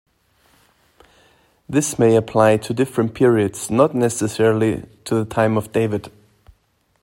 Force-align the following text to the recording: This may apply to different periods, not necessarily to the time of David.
This 1.69 1.99
may 1.99 2.15
apply 2.15 2.57
to 2.57 2.73
different 2.73 3.13
periods, 3.13 3.69
not 3.69 3.93
necessarily 3.93 4.87
to 5.05 5.13
the 5.13 5.25
time 5.25 5.57
of 5.57 5.71
David. 5.71 6.11